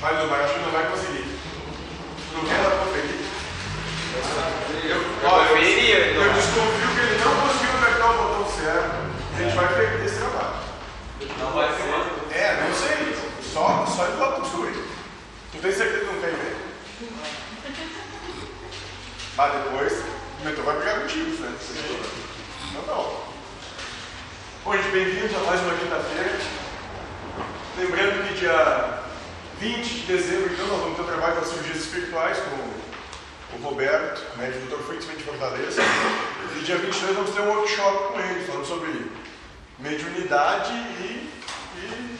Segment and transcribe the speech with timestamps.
[0.00, 1.26] Mas não acho que não vai conseguir.
[2.32, 3.18] Não quer dar conferir?
[4.84, 8.94] Eu, ó, eu, eu desconfio que ele não conseguiu apertar o botão certo.
[9.34, 10.54] A gente vai perder esse trabalho.
[11.40, 12.38] Não vai ser.
[12.38, 13.16] É, não sei.
[13.52, 14.84] Só, só ele pode descobrir.
[15.50, 16.68] Tu tem certeza que não tem medo?
[19.36, 19.92] Mas depois,
[20.40, 21.54] o mentor vai brigar contigo, né?
[22.74, 23.28] Tá bom.
[24.64, 26.38] Bom, gente, bem-vindos a mais uma quinta-feira.
[27.78, 28.97] Lembrando que dia
[29.60, 34.22] 20 de dezembro, então, nós vamos ter um trabalho das cirurgias espirituais com o Roberto,
[34.36, 34.82] médico Dr.
[34.84, 35.82] Fritz de Fortaleza.
[36.56, 39.10] E dia 22 vamos ter um workshop com ele, falando sobre
[39.80, 41.28] mediunidade e.
[41.76, 42.18] e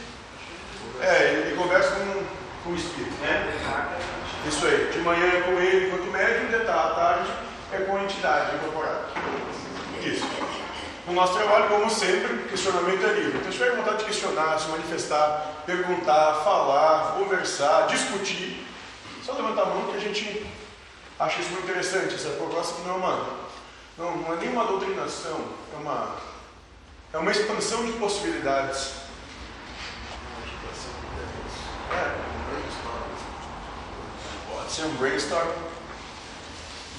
[1.01, 2.25] é, ele conversa com,
[2.65, 3.57] com o espírito, né?
[4.49, 4.91] Isso aí.
[4.93, 7.31] De manhã é com ele enquanto médium, de tarde
[7.73, 9.07] é com a entidade incorporada.
[11.09, 13.39] O nosso trabalho, como sempre, questionamento é livre.
[13.39, 18.67] Então, se tiver vontade de questionar, se manifestar, perguntar, falar, conversar, discutir,
[19.25, 20.47] só levantar a mão que a gente
[21.19, 22.15] acha isso muito interessante.
[22.15, 23.27] Essa proposta não é uma,
[23.97, 25.41] não, não é nenhuma doutrinação,
[25.73, 26.17] é uma,
[27.15, 28.93] é uma expansão de possibilidades.
[31.91, 32.29] É,
[34.53, 35.49] Pode ser um brainstorm.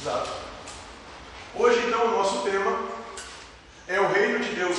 [0.01, 0.31] Exato.
[1.55, 2.89] Hoje, então, o nosso tema
[3.89, 4.77] é o reino de Deus.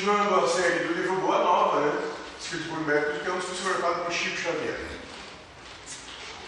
[0.00, 2.10] Continuando a série do livro Boa Nova, né?
[2.40, 4.80] escrito por Método, que é um psicografado por Chico Xavier.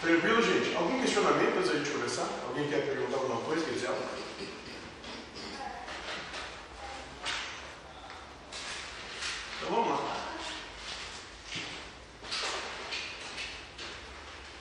[0.01, 0.75] Tranquilo, gente?
[0.75, 2.27] Algum questionamento antes da gente começar?
[2.47, 3.63] Alguém quer perguntar alguma coisa?
[3.63, 3.91] Quer dizer?
[9.61, 10.15] Então vamos lá.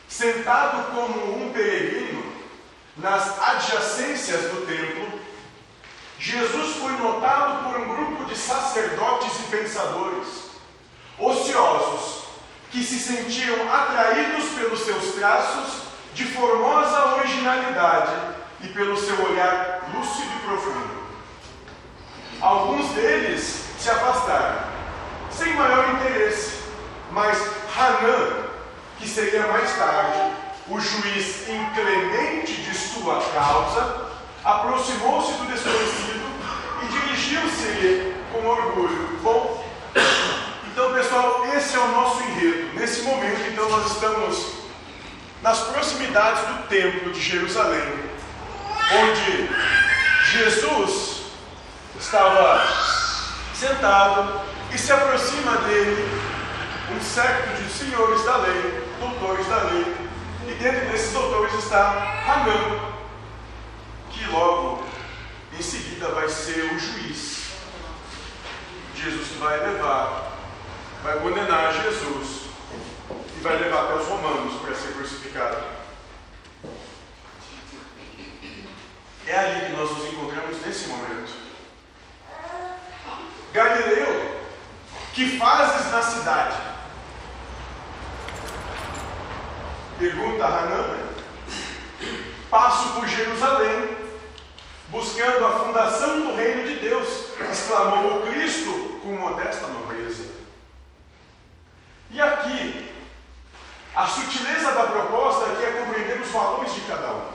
[0.07, 2.31] Sentado como um peregrino
[2.99, 5.19] nas adjacências do templo,
[6.23, 10.29] Jesus foi notado por um grupo de sacerdotes e pensadores,
[11.19, 12.27] ociosos,
[12.71, 15.83] que se sentiam atraídos pelos seus traços
[16.15, 18.13] de formosa originalidade
[18.61, 21.03] e pelo seu olhar lúcido e profundo.
[22.41, 24.61] Alguns deles se afastaram,
[25.29, 26.63] sem maior interesse,
[27.11, 27.37] mas
[27.77, 28.45] Hanan,
[29.01, 30.37] que seria mais tarde
[30.69, 34.12] o juiz inclemente de sua causa,
[34.45, 36.27] aproximou-se do desconhecido
[36.83, 39.19] e dirigiu-se-lhe com orgulho.
[39.23, 39.65] Bom,
[40.73, 42.75] então pessoal, esse é o nosso enredo.
[42.75, 44.53] Nesse momento, então, nós estamos
[45.43, 47.93] nas proximidades do templo de Jerusalém,
[48.93, 49.51] onde
[50.33, 51.23] Jesus
[52.01, 52.67] estava
[53.55, 54.41] sentado
[54.73, 56.09] e se aproxima dele
[56.91, 59.95] um século de senhores da lei, doutores da lei,
[60.49, 62.92] e dentro desses doutores está Hanan,
[64.23, 64.85] que logo
[65.59, 67.43] em seguida vai ser o juiz.
[68.95, 70.33] Jesus vai levar,
[71.03, 72.43] vai condenar Jesus
[73.37, 75.57] e vai levar até os romanos para ser crucificado.
[79.27, 81.33] É ali que nós nos encontramos nesse momento.
[83.53, 84.41] Galileu,
[85.15, 86.57] que fazes na cidade?
[89.99, 91.13] Pergunta Hanan.
[92.51, 94.02] Passo por Jerusalém
[94.93, 97.09] buscando a fundação do reino de Deus,
[97.51, 100.31] exclamou o Cristo com modesta nobreza.
[102.11, 102.93] E aqui,
[103.97, 107.33] a sutileza da proposta aqui é compreender os valores de cada um.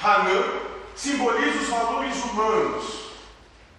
[0.00, 0.44] Hanan
[0.94, 3.08] simboliza os valores humanos.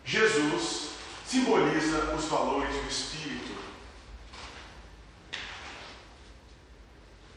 [0.04, 0.90] Jesus
[1.26, 3.58] simboliza os valores do Espírito.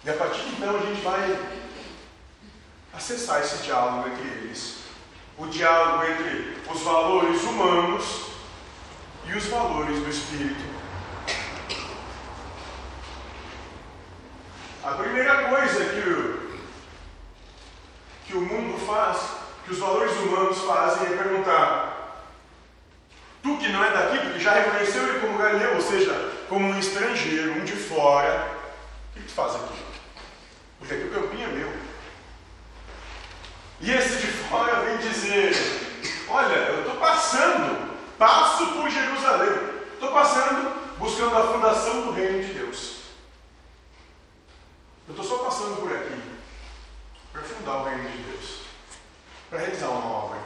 [0.05, 1.39] E a partir de então a gente vai
[2.93, 4.83] acessar esse diálogo entre eles
[5.39, 8.33] o diálogo entre os valores humanos
[9.27, 10.73] e os valores do espírito.
[14.83, 16.59] A primeira coisa que o,
[18.27, 19.19] que o mundo faz,
[19.65, 22.27] que os valores humanos fazem, é perguntar:
[23.43, 26.79] tu que não é daqui, porque já reconheceu ele como galileu, ou seja, como um
[26.79, 28.51] estrangeiro, um de fora,
[29.11, 29.85] o que tu faz aqui?
[30.79, 31.73] Porque aqui o campinho é meu.
[33.83, 34.22] E esse
[34.53, 35.57] fora vem dizer:
[36.29, 39.51] Olha, eu estou passando, passo por Jerusalém,
[39.95, 42.99] estou passando buscando a fundação do reino de Deus.
[45.09, 46.23] Eu estou só passando por aqui
[47.33, 48.61] para fundar o reino de Deus,
[49.49, 50.39] para realizar uma obra.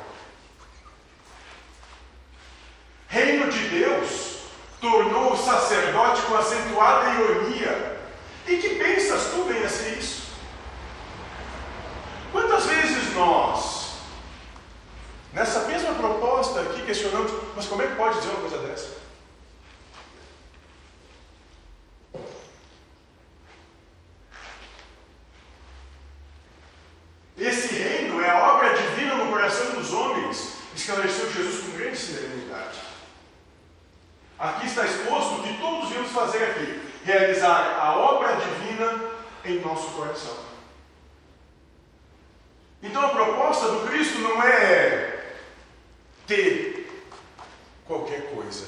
[3.09, 4.39] Reino de Deus
[4.81, 7.97] tornou o sacerdote com acentuada ironia.
[8.47, 10.27] E que pensas tu venha ser isso?
[12.31, 13.97] Quantas vezes nós,
[15.33, 15.95] nessa mesma
[16.97, 19.07] questionamos, mas como é que pode dizer uma coisa dessa?
[36.17, 36.81] fazer aqui?
[37.05, 39.01] Realizar a obra divina
[39.45, 40.35] em nosso coração.
[42.83, 45.25] Então a proposta do Cristo não é
[46.27, 47.05] ter
[47.87, 48.67] qualquer coisa,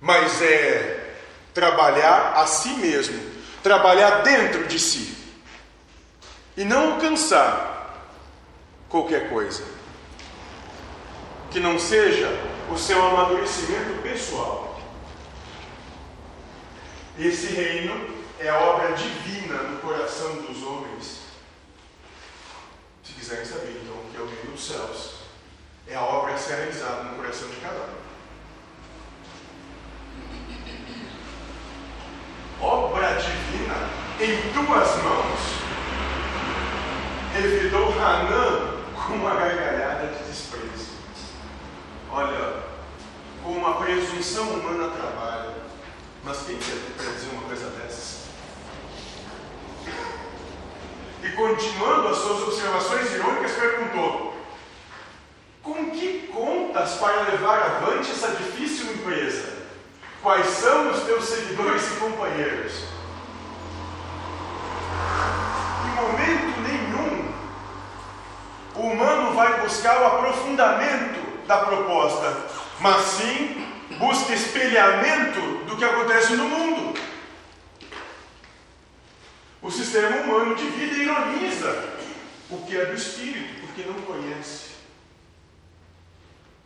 [0.00, 1.14] mas é
[1.54, 3.18] trabalhar a si mesmo,
[3.62, 5.16] trabalhar dentro de si
[6.56, 8.08] e não alcançar
[8.88, 9.64] qualquer coisa
[11.50, 12.28] que não seja
[12.70, 14.80] o seu amadurecimento pessoal.
[17.18, 18.08] Esse reino
[18.38, 21.20] é a obra divina no coração dos homens.
[23.04, 25.16] Se quiserem saber, então, o que é o reino dos céus,
[25.86, 28.02] é a obra a ser realizada no coração de cada um.
[32.64, 33.90] Obra divina
[34.22, 35.40] em tuas mãos,
[37.34, 40.92] revidou Hanã com uma gargalhada de desprezo.
[42.10, 42.62] Olha,
[43.42, 45.52] como a presunção humana trabalha.
[46.24, 48.22] Mas quem quer dizer uma coisa dessas?
[51.22, 54.36] E continuando as suas observações irônicas, perguntou:
[55.62, 59.62] Com que contas para levar avante essa difícil empresa?
[60.22, 62.84] Quais são os teus seguidores e companheiros?
[65.88, 67.32] Em momento nenhum,
[68.74, 72.46] o humano vai buscar o aprofundamento da proposta,
[72.80, 73.66] mas sim
[73.98, 76.98] busca espelhamento do que acontece no mundo.
[79.60, 81.88] O sistema humano de vida ironiza
[82.50, 84.72] o que é do espírito, porque não conhece,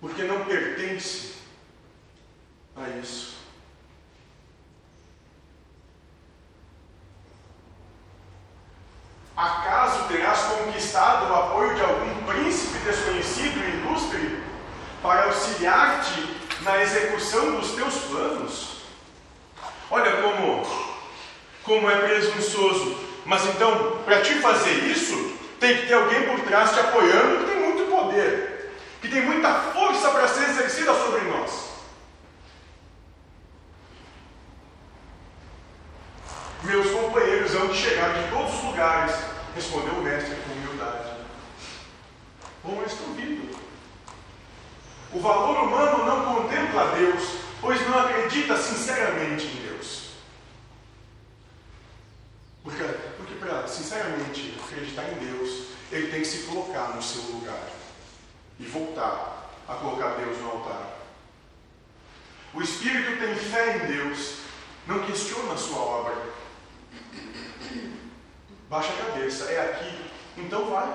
[0.00, 1.34] porque não pertence
[2.74, 3.35] a isso.
[10.46, 14.42] Conquistado o apoio de algum príncipe desconhecido e ilustre
[15.02, 18.76] para auxiliar-te na execução dos teus planos?
[19.90, 20.66] Olha como,
[21.62, 22.96] como é presunçoso.
[23.24, 27.50] Mas então, para te fazer isso, tem que ter alguém por trás te apoiando que
[27.50, 31.66] tem muito poder, que tem muita força para ser exercida sobre nós.
[36.62, 39.14] Meus companheiros de chegar de todos os lugares,
[39.56, 41.16] respondeu o mestre com humildade.
[42.62, 43.56] Bom, eu estou vindo.
[45.12, 47.22] O valor humano não contempla Deus,
[47.62, 50.10] pois não acredita sinceramente em Deus.
[52.62, 52.82] Porque,
[53.16, 57.68] porque para sinceramente acreditar em Deus, ele tem que se colocar no seu lugar
[58.60, 60.98] e voltar a colocar Deus no altar.
[62.52, 64.38] O Espírito tem fé em Deus,
[64.86, 66.35] não questiona a sua obra,
[68.68, 70.92] Baixa a cabeça, é aqui, então vai.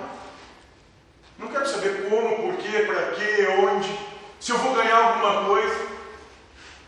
[1.38, 3.98] Não quero saber como, por quê, para quê, onde,
[4.38, 5.88] se eu vou ganhar alguma coisa.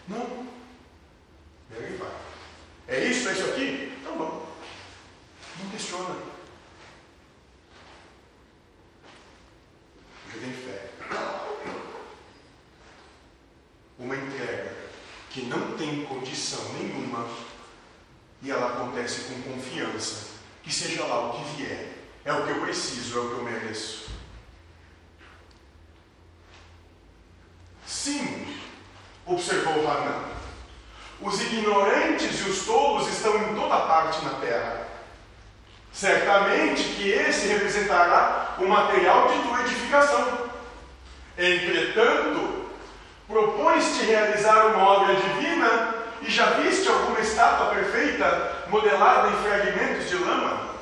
[0.06, 0.46] Não.
[1.70, 2.10] Pega e vai.
[2.86, 3.96] É isso, é isso aqui?
[3.98, 4.42] Então vamos.
[5.58, 6.16] Não questiona.
[10.24, 10.90] Porque tem fé.
[13.98, 14.76] Uma entrega
[15.30, 17.26] que não tem condição nenhuma
[18.42, 20.33] e ela acontece com confiança
[20.64, 21.88] que seja lá o que vier.
[22.24, 24.10] É o que eu preciso, é o que eu mereço.
[27.86, 28.58] Sim,
[29.26, 30.24] observou Hanan.
[31.20, 34.88] Os ignorantes e os tolos estão em toda parte na terra.
[35.92, 40.50] Certamente que esse representará o material de tua edificação.
[41.36, 42.70] Entretanto,
[43.28, 50.16] propões-te realizar uma obra divina e já viste alguma estátua perfeita modelada em fragmentos de
[50.16, 50.74] lama?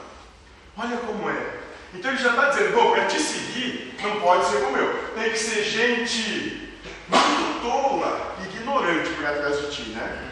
[0.79, 1.61] Olha como é.
[1.93, 5.13] Então ele já está dizendo, bom, para te seguir, não pode ser como eu.
[5.15, 10.31] Tem que ser gente muito tola, ignorante por atrás de ti, né?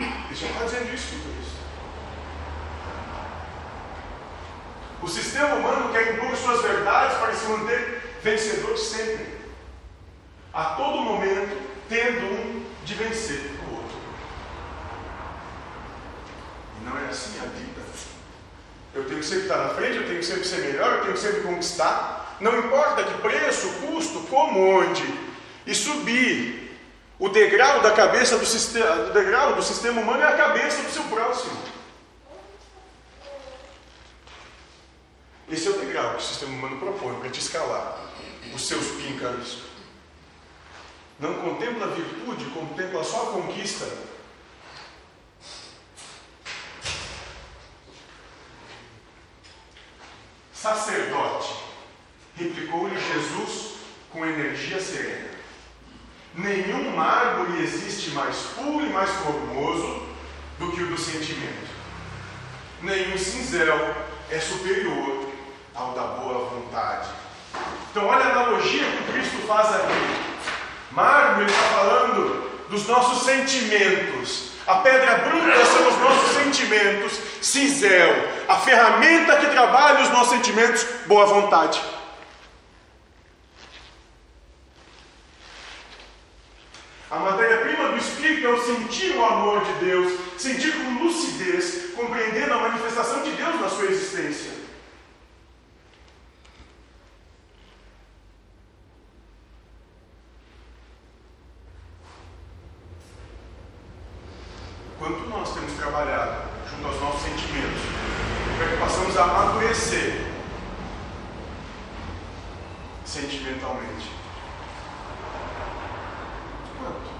[0.00, 1.56] Ele já está dizendo isso, por isso.
[5.02, 9.36] O sistema humano quer impor suas verdades para se manter vencedor sempre.
[10.54, 11.54] A todo momento,
[11.90, 13.55] tendo um de vencer.
[16.86, 17.80] Não é assim a vida.
[18.94, 21.14] Eu tenho que sempre estar na frente, eu tenho que sempre ser melhor, eu tenho
[21.14, 22.36] que sempre conquistar.
[22.40, 25.02] Não importa que preço, custo, como, onde.
[25.66, 26.64] E subir.
[27.18, 30.90] O degrau da cabeça do sistema, o degrau do sistema humano é a cabeça do
[30.90, 31.58] seu próximo.
[35.50, 37.98] Esse é o degrau que o sistema humano propõe para te escalar
[38.54, 39.62] os seus píncaros.
[41.18, 43.86] Não contempla a virtude, contempla só a conquista
[50.66, 51.54] Sacerdote,
[52.36, 53.74] replicou-lhe Jesus
[54.10, 55.28] com energia serena.
[56.34, 60.02] Nenhum mármore existe mais puro e mais formoso
[60.58, 61.70] do que o do sentimento.
[62.82, 63.94] Nenhum cinzel
[64.28, 65.30] é superior
[65.72, 67.10] ao da boa vontade.
[67.92, 70.50] Então, olha a analogia que Cristo faz aqui.
[70.90, 74.50] Mármore está falando dos nossos sentimentos.
[74.66, 77.18] A pedra bruta são os nossos sentimentos.
[77.40, 78.14] Cinzel,
[78.48, 81.80] a ferramenta que trabalha os nossos sentimentos, boa vontade.
[87.08, 92.52] A matéria-prima do Espírito é o sentir o amor de Deus, sentir com lucidez, compreendendo
[92.52, 94.50] a manifestação de Deus na sua existência.
[104.98, 107.82] Quanto nós temos trabalhado junto aos nossos sentimentos,
[108.58, 110.26] para que possamos amadurecer
[113.06, 114.10] sentimentalmente.
[116.78, 117.10] Quanto?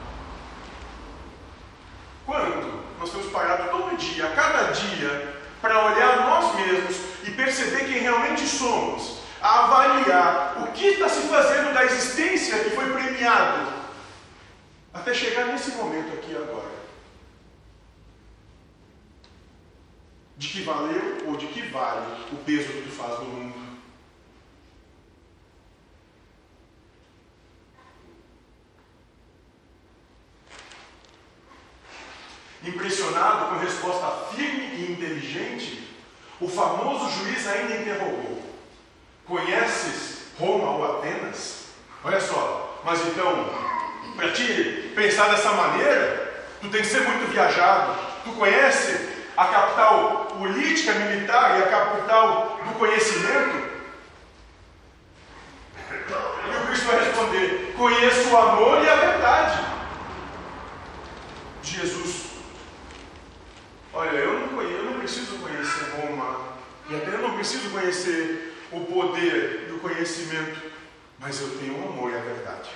[2.27, 7.87] Quanto nós temos parado todo dia, a cada dia, para olhar nós mesmos e perceber
[7.87, 13.73] quem realmente somos, a avaliar o que está se fazendo da existência que foi premiado,
[14.93, 16.77] até chegar nesse momento aqui agora.
[20.37, 23.67] de que valeu ou de que vale o peso que faz no mundo.
[32.63, 35.89] Impressionado com resposta firme e inteligente,
[36.41, 38.43] o famoso juiz ainda interrogou:
[39.27, 41.67] Conheces Roma ou Atenas?
[42.05, 43.51] Olha só, mas então,
[44.17, 47.97] para ti pensar dessa maneira, tu tem que ser muito viajado.
[48.25, 53.67] Tu conhece a capital política, militar e a capital do conhecimento?
[55.89, 59.65] E o Cristo vai responder: Conheço o amor e a verdade.
[61.63, 62.27] Jesus.
[63.93, 66.57] Olha, eu não, conheço, preciso conhecer Roma,
[66.91, 70.61] e até eu não preciso conhecer o poder e o conhecimento,
[71.21, 72.71] mas eu tenho o amor e a verdade.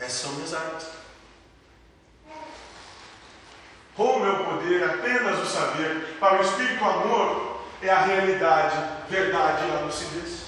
[0.00, 0.88] Essas são minhas armas.
[3.94, 6.16] Como é o poder, apenas o saber.
[6.18, 8.76] Para o Espírito, amor é a realidade,
[9.08, 10.44] verdade e a lucidez.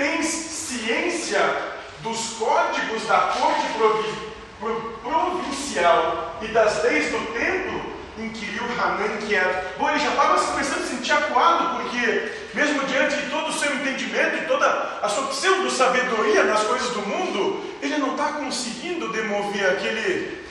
[0.00, 1.40] Tens ciência
[2.02, 3.66] dos códigos da corte
[5.02, 7.90] provincial e das leis do templo?
[8.16, 9.78] inquiriu Hanan inquieto.
[9.78, 13.52] Bom, ele já estava começando a se sentir acuado, porque, mesmo diante de todo o
[13.52, 14.66] seu entendimento e toda
[15.02, 20.46] a sua pseudo-sabedoria nas coisas do mundo, ele não está conseguindo demover aquele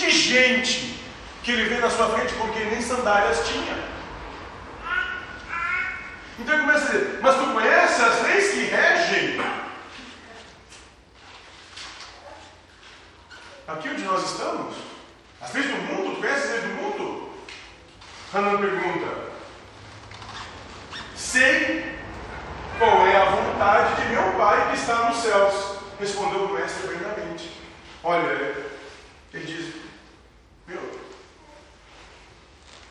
[0.00, 0.98] indigente
[1.42, 3.90] que ele vê na sua frente, porque nem sandálias tinha.
[6.38, 9.40] Então ele começa a dizer: Mas tu conhece as leis que regem?
[13.68, 14.76] Aqui onde nós estamos?
[15.40, 16.20] As leis do mundo?
[16.20, 17.30] Tu as leis do mundo?
[18.32, 19.30] Hanan pergunta:
[21.14, 21.98] Sei
[22.78, 25.78] qual é a vontade de meu Pai que está nos céus.
[25.98, 27.50] Respondeu o mestre brilhantemente.
[28.02, 28.54] Olha,
[29.34, 29.89] ele diz:
[30.70, 31.00] Meu,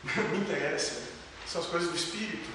[0.22, 1.02] não me interessa.
[1.46, 2.50] São as coisas do Espírito.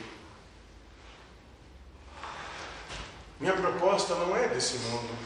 [3.39, 5.17] Minha proposta não é desse mundo.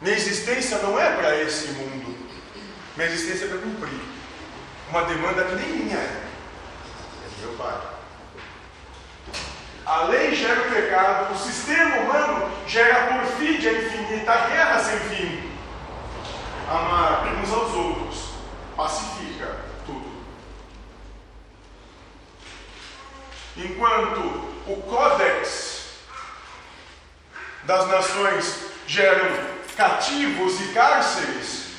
[0.00, 2.16] Minha existência não é para esse mundo.
[2.96, 4.00] Minha existência é para cumprir
[4.90, 6.26] uma demanda que nem minha é.
[7.24, 7.80] É do meu pai.
[9.86, 14.98] A lei gera o pecado, o sistema humano gera a porfídia infinita, a guerra sem
[14.98, 15.52] fim.
[16.68, 18.25] Amar uns aos outros
[18.76, 19.56] pacifica
[19.86, 20.24] tudo.
[23.56, 24.20] Enquanto
[24.66, 26.02] o códex
[27.64, 31.72] das nações geram cativos e cárceres,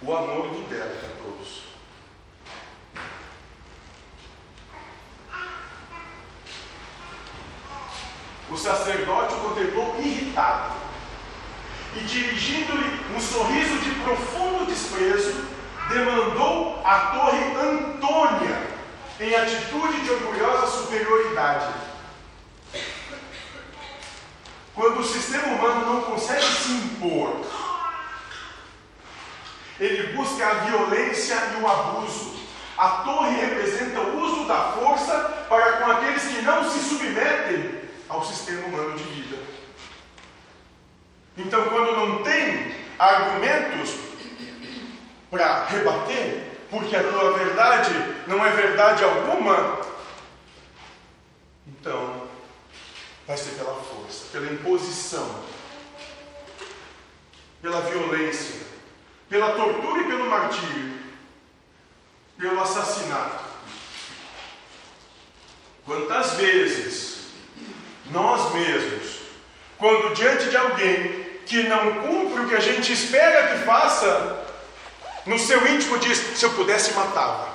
[0.00, 1.64] o amor liberta todos.
[8.50, 10.74] O sacerdote o contemplou irritado
[11.96, 15.53] e, dirigindo-lhe um sorriso de profundo desprezo,
[15.88, 18.62] demandou a torre Antônia
[19.20, 21.72] em atitude de orgulhosa superioridade.
[24.74, 27.44] Quando o sistema humano não consegue se impor
[29.78, 32.34] ele busca a violência e o abuso.
[32.76, 38.24] A torre representa o uso da força para com aqueles que não se submetem ao
[38.24, 39.36] sistema humano de vida.
[41.36, 43.90] Então, quando não tem argumentos
[45.34, 47.90] para rebater, porque a tua verdade
[48.28, 49.80] não é verdade alguma,
[51.66, 52.28] então
[53.26, 55.42] vai ser pela força, pela imposição,
[57.60, 58.60] pela violência,
[59.28, 61.00] pela tortura e pelo martírio,
[62.38, 63.42] pelo assassinato.
[65.84, 67.24] Quantas vezes
[68.12, 69.18] nós mesmos,
[69.78, 74.43] quando diante de alguém que não cumpre o que a gente espera que faça,
[75.26, 77.54] no seu íntimo diz: se eu pudesse, matava.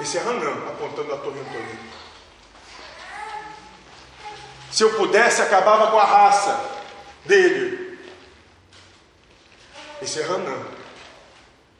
[0.00, 1.78] Esse é Hanan apontando a torre Antônia.
[4.70, 6.70] Se eu pudesse, acabava com a raça
[7.26, 7.98] dele.
[10.00, 10.66] Esse é Hanan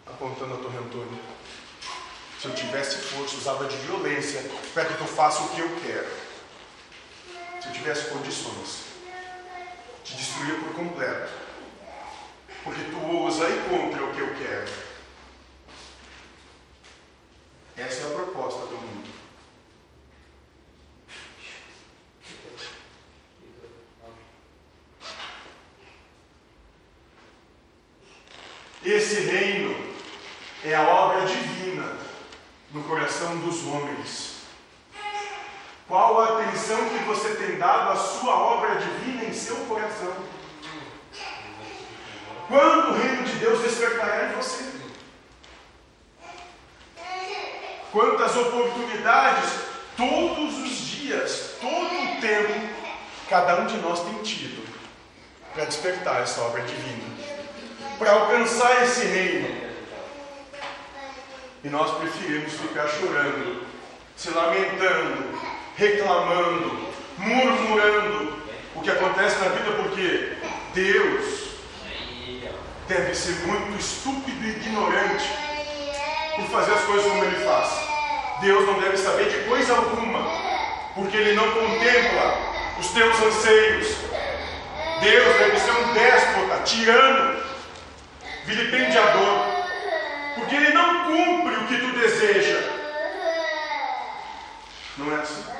[0.06, 1.20] apontando a torre Antônia.
[2.40, 4.42] Se eu tivesse força, usava de violência
[4.74, 6.08] para que tu faça o que eu quero.
[7.60, 8.84] Se eu tivesse condições,
[10.04, 11.50] te destruía por completo.
[12.62, 14.90] Porque tu ousa ir contra o que eu quero.
[17.76, 19.10] Essa é a proposta do mundo.
[28.84, 29.74] Esse reino
[30.64, 31.96] é a obra divina
[32.72, 34.40] no coração dos homens.
[35.86, 40.14] Qual a atenção que você tem dado à sua obra divina em seu coração?
[42.50, 44.64] Quando o reino de Deus despertará em você?
[47.92, 49.52] Quantas oportunidades,
[49.97, 52.69] todos os dias, todo o tempo,
[53.28, 54.66] cada um de nós tem tido
[55.54, 57.04] para despertar essa obra divina,
[58.00, 59.71] para alcançar esse reino.
[61.62, 63.64] E nós preferimos ficar chorando,
[64.16, 65.38] se lamentando,
[65.76, 68.43] reclamando, murmurando
[68.75, 70.36] o que acontece na vida, porque
[70.75, 71.39] Deus
[72.90, 75.30] deve ser muito estúpido e ignorante
[76.36, 77.70] por fazer as coisas como Ele faz.
[78.40, 80.28] Deus não deve saber de coisa alguma,
[80.94, 82.36] porque Ele não contempla
[82.78, 83.86] os teus anseios.
[85.00, 87.42] Deus deve ser um déspota, tirano,
[88.44, 89.60] vilipendiador
[90.34, 92.60] porque ele não cumpre o que tu deseja.
[94.96, 95.59] Não é assim?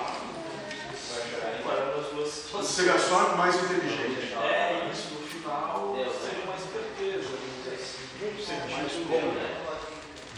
[8.51, 9.57] sentido Mais comum, comum, né?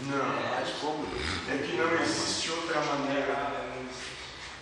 [0.02, 1.16] Não, Mais cômodo.
[1.48, 3.52] é que não existe outra maneira,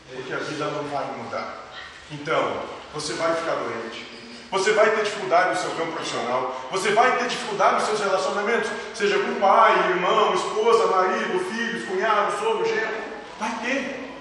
[0.08, 1.72] porque a vida não vai mudar.
[2.10, 2.62] Então,
[2.94, 4.06] você vai ficar doente.
[4.50, 6.68] Você vai ter dificuldade no seu campo profissional.
[6.70, 12.38] Você vai ter dificuldade nos seus relacionamentos, seja com pai, irmão, esposa, marido, filhos, cunhado,
[12.38, 13.02] sogro, genro.
[13.40, 14.12] Vai ter.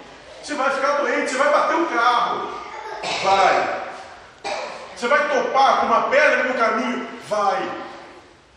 [0.41, 2.60] Você vai ficar doente, você vai bater o carro.
[3.23, 3.81] Vai.
[4.95, 7.07] Você vai topar com uma pedra no caminho.
[7.27, 7.71] Vai.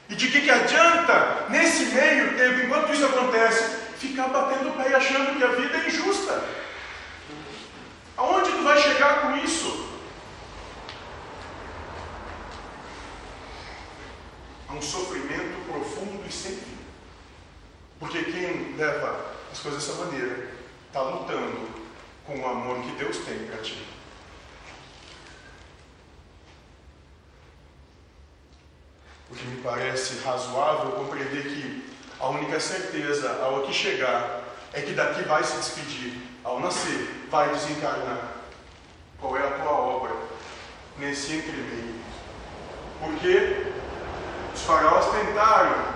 [0.09, 3.65] E de que, que adianta, nesse meio tempo, enquanto isso acontece,
[3.99, 6.45] ficar batendo o pé e achando que a vida é injusta?
[8.17, 9.85] Aonde tu vai chegar com isso?
[14.69, 16.79] a um sofrimento profundo e sem fim.
[17.99, 20.51] Porque quem leva as coisas dessa maneira
[20.87, 21.69] está lutando
[22.27, 23.94] com o amor que Deus tem para ti.
[29.31, 34.93] O que me parece razoável compreender que a única certeza ao aqui chegar é que
[34.93, 38.33] daqui vai se despedir, ao nascer, vai desencarnar.
[39.21, 40.15] Qual é a tua obra
[40.99, 41.95] nesse entremeio?
[43.01, 43.73] Porque
[44.55, 45.95] os faraós tentaram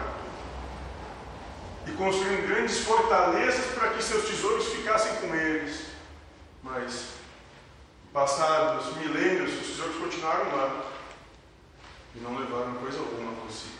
[1.86, 5.86] e construíram grandes fortalezas para que seus tesouros ficassem com eles.
[6.62, 7.14] Mas,
[8.12, 10.87] passados milênios, os tesouros continuaram lá
[12.14, 13.78] e não levaram coisa alguma consigo.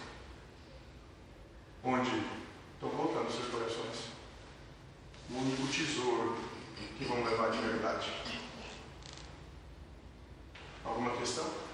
[1.84, 2.22] Onde
[2.74, 4.08] estão colocando seus corações?
[5.30, 6.36] O único tesouro
[6.96, 8.12] que vão levar de verdade.
[10.84, 11.67] Alguma questão?